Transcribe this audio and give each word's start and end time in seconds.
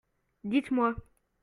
Dites-moi. 0.43 0.95